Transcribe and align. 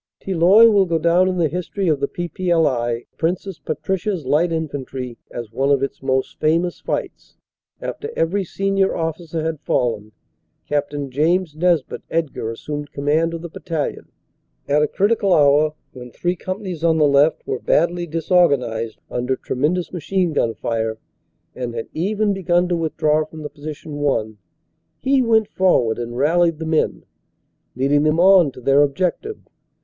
Tilloy 0.19 0.67
will 0.71 0.87
go 0.87 0.97
down 0.97 1.27
in 1.29 1.37
the 1.37 1.47
history 1.47 1.87
of 1.87 1.99
the 1.99 2.07
P.P.L.I. 2.07 3.05
as 5.31 5.51
one 5.51 5.69
of 5.71 5.83
its 5.83 6.01
most 6.01 6.39
famous 6.39 6.79
fights. 6.79 7.37
After 7.79 8.09
every 8.15 8.43
senior 8.43 8.95
officer 8.97 9.43
had 9.43 9.59
fallen, 9.59 10.11
Capt. 10.67 10.95
James 11.09 11.55
Nesbit 11.55 12.01
Edgar 12.09 12.49
assumed 12.49 12.91
command 12.91 13.35
of 13.35 13.43
the 13.43 13.49
battalion. 13.49 14.09
At 14.67 14.81
a 14.81 14.87
critical 14.87 15.33
hour, 15.35 15.75
when 15.93 16.09
three 16.09 16.35
companies 16.35 16.83
on 16.83 16.97
the 16.97 17.05
left 17.07 17.45
were 17.45 17.59
badly 17.59 18.07
disorganized 18.07 18.97
under 19.11 19.35
tremendous 19.35 19.93
machine 19.93 20.33
gun 20.33 20.55
fire, 20.55 20.97
and 21.53 21.75
had 21.75 21.89
even 21.93 22.33
begun 22.33 22.67
to 22.69 22.75
withdraw 22.75 23.23
from 23.23 23.43
the 23.43 23.49
position 23.51 23.97
won, 23.97 24.39
he 24.99 25.21
went 25.21 25.47
for 25.47 25.83
ward 25.83 25.99
and 25.99 26.17
rallied 26.17 26.57
the 26.57 26.65
men, 26.65 27.03
leading 27.75 28.01
them 28.01 28.19
on 28.19 28.51
to 28.51 28.61
their 28.61 28.81
objective. 28.81 29.37